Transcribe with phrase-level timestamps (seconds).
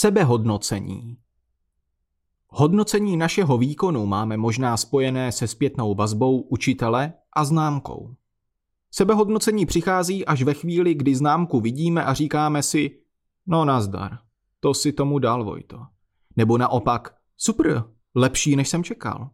[0.00, 1.16] Sebehodnocení.
[2.48, 8.14] Hodnocení našeho výkonu máme možná spojené se zpětnou vazbou učitele a známkou.
[8.90, 13.00] Sebehodnocení přichází až ve chvíli, kdy známku vidíme a říkáme si,
[13.46, 14.18] no nazdar,
[14.60, 15.86] to si tomu dal Vojto.
[16.36, 19.30] Nebo naopak, super, lepší než jsem čekal.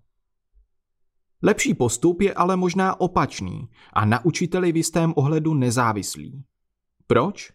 [1.43, 6.45] Lepší postup je ale možná opačný a na učiteli v jistém ohledu nezávislý.
[7.07, 7.53] Proč?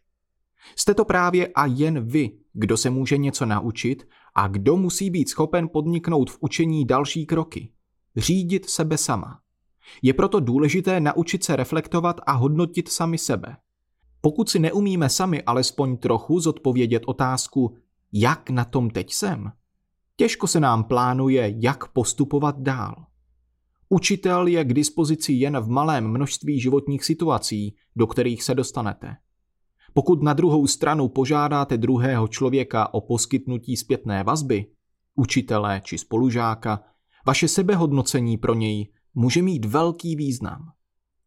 [0.75, 5.29] Jste to právě a jen vy, kdo se může něco naučit a kdo musí být
[5.29, 7.71] schopen podniknout v učení další kroky.
[8.15, 9.39] Řídit sebe sama.
[10.01, 13.57] Je proto důležité naučit se reflektovat a hodnotit sami sebe.
[14.21, 17.75] Pokud si neumíme sami alespoň trochu zodpovědět otázku,
[18.13, 19.51] jak na tom teď jsem,
[20.15, 23.05] těžko se nám plánuje, jak postupovat dál.
[23.89, 29.15] Učitel je k dispozici jen v malém množství životních situací, do kterých se dostanete.
[29.93, 34.65] Pokud na druhou stranu požádáte druhého člověka o poskytnutí zpětné vazby,
[35.15, 36.83] učitele či spolužáka,
[37.27, 40.71] vaše sebehodnocení pro něj může mít velký význam.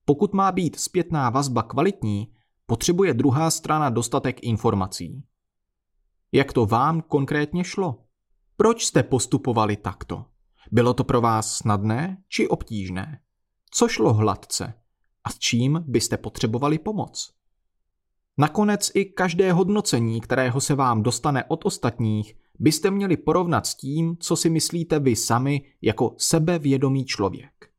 [0.05, 2.33] Pokud má být zpětná vazba kvalitní,
[2.67, 5.25] potřebuje druhá strana dostatek informací.
[6.33, 8.05] Jak to vám konkrétně šlo?
[8.57, 10.25] Proč jste postupovali takto?
[10.73, 13.21] Bylo to pro vás snadné či obtížné?
[13.71, 14.75] Co šlo hladce?
[15.25, 17.35] A s čím byste potřebovali pomoc?
[18.39, 24.17] Nakonec i každé hodnocení, kterého se vám dostane od ostatních, byste měli porovnat s tím,
[24.21, 27.71] co si myslíte vy sami jako sebevědomý člověk.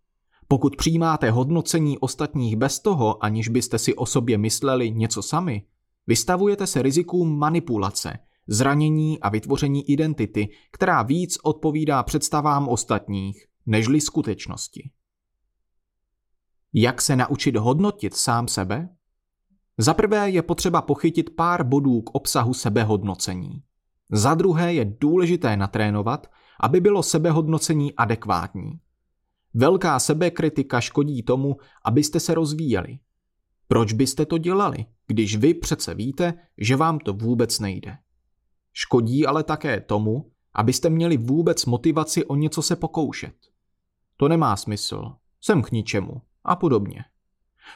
[0.48, 5.64] Pokud přijímáte hodnocení ostatních bez toho, aniž byste si o sobě mysleli něco sami,
[6.08, 14.92] vystavujete se rizikům manipulace, zranění a vytvoření identity, která víc odpovídá představám ostatních, nežli skutečnosti.
[16.74, 18.90] Jak se naučit hodnotit sám sebe?
[19.78, 23.64] Za prvé je potřeba pochytit pár bodů k obsahu sebehodnocení.
[24.12, 26.28] Za druhé je důležité natrénovat,
[26.60, 28.80] aby bylo sebehodnocení adekvátní.
[29.54, 33.00] Velká sebekritika škodí tomu, abyste se rozvíjeli.
[33.68, 37.98] Proč byste to dělali, když vy přece víte, že vám to vůbec nejde?
[38.74, 43.36] Škodí ale také tomu, abyste měli vůbec motivaci o něco se pokoušet.
[44.18, 45.12] To nemá smysl,
[45.42, 47.06] jsem k ničemu a podobně.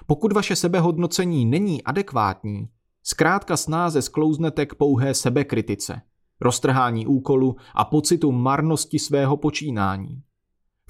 [0.07, 2.67] Pokud vaše sebehodnocení není adekvátní,
[3.03, 6.01] zkrátka snáze sklouznete k pouhé sebekritice,
[6.41, 10.23] roztrhání úkolu a pocitu marnosti svého počínání.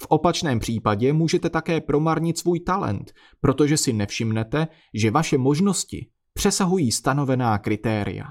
[0.01, 6.91] V opačném případě můžete také promarnit svůj talent, protože si nevšimnete, že vaše možnosti přesahují
[6.91, 8.25] stanovená kritéria.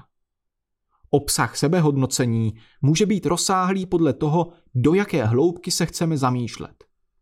[1.09, 6.76] Obsah sebehodnocení může být rozsáhlý podle toho, do jaké hloubky se chceme zamýšlet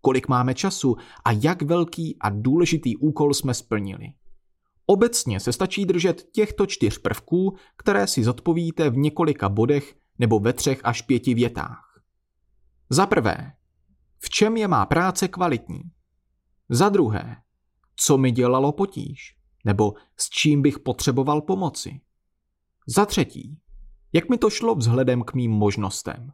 [0.05, 0.95] kolik máme času
[1.25, 4.07] a jak velký a důležitý úkol jsme splnili.
[4.85, 10.53] Obecně se stačí držet těchto čtyř prvků, které si zodpovíte v několika bodech nebo ve
[10.53, 12.01] třech až pěti větách.
[12.89, 13.53] Za prvé,
[14.19, 15.81] v čem je má práce kvalitní?
[16.69, 17.37] Za druhé,
[17.95, 19.37] co mi dělalo potíž?
[19.65, 22.01] Nebo s čím bych potřeboval pomoci?
[22.87, 23.59] Za třetí,
[24.13, 26.33] jak mi to šlo vzhledem k mým možnostem?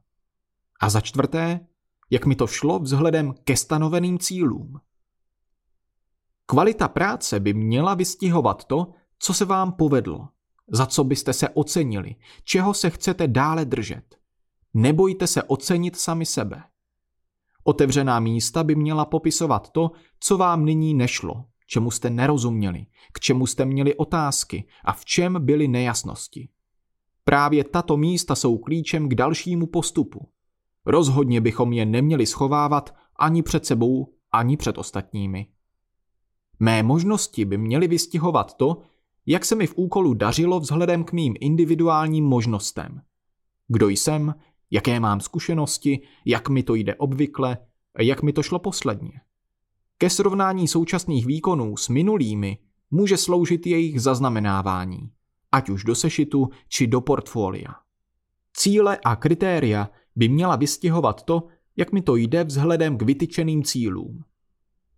[0.82, 1.68] A za čtvrté,
[2.12, 4.80] jak mi to šlo vzhledem ke stanoveným cílům.
[6.46, 10.28] Kvalita práce by měla vystihovat to, co se vám povedlo,
[10.68, 14.16] za co byste se ocenili, čeho se chcete dále držet.
[14.74, 16.64] Nebojte se ocenit sami sebe.
[17.64, 23.48] Otevřená místa by měla popisovat to, co vám nyní nešlo, čemu jste nerozuměli, k čemu
[23.48, 26.50] jste měli otázky a v čem byly nejasnosti.
[27.24, 30.30] Právě tato místa jsou klíčem k dalšímu postupu.
[30.86, 35.48] Rozhodně bychom je neměli schovávat ani před sebou, ani před ostatními.
[36.60, 38.82] Mé možnosti by měly vystihovat to,
[39.26, 43.02] jak se mi v úkolu dařilo vzhledem k mým individuálním možnostem.
[43.68, 44.36] Kdo jsem,
[44.72, 47.58] jaké mám zkušenosti, jak mi to jde obvykle,
[48.00, 49.22] jak mi to šlo posledně.
[49.98, 52.58] Ke srovnání současných výkonů s minulými
[52.92, 55.12] může sloužit jejich zaznamenávání,
[55.52, 57.76] ať už do sešitu či do portfolia.
[58.54, 61.48] Cíle a kritéria by měla vystihovat to,
[61.78, 64.24] jak mi to jde vzhledem k vytyčeným cílům.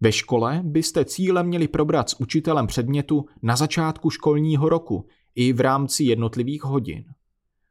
[0.01, 5.59] Ve škole byste cíle měli probrat s učitelem předmětu na začátku školního roku i v
[5.59, 7.05] rámci jednotlivých hodin.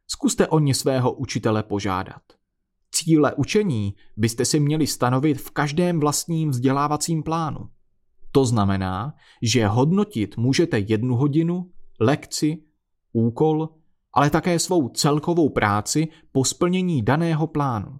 [0.06, 2.22] Zkuste o ně svého učitele požádat.
[2.90, 7.68] Cíle učení byste si měli stanovit v každém vlastním vzdělávacím plánu.
[8.32, 12.62] To znamená, že hodnotit můžete jednu hodinu, lekci,
[13.12, 13.68] úkol
[14.14, 17.98] ale také svou celkovou práci po splnění daného plánu.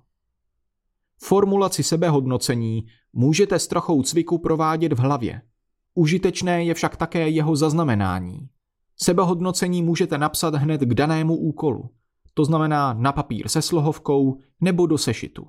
[1.19, 5.43] Formulaci sebehodnocení můžete s trochou cviku provádět v hlavě.
[5.95, 8.49] Užitečné je však také jeho zaznamenání.
[8.97, 11.91] Sebehodnocení můžete napsat hned k danému úkolu.
[12.35, 15.47] to znamená na papír se slohovkou nebo do sešitu,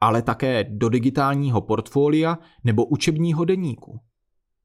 [0.00, 4.00] ale také do digitálního portfolia nebo učebního deníku.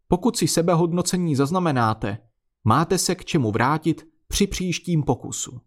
[0.08, 2.18] Pokud si sebehodnocení zaznamenáte,
[2.64, 5.62] máte se k čemu vrátit při příštím pokusu.